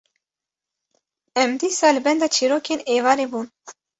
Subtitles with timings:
[1.41, 3.47] em dîsa li benda çîrokên êvarê bûn.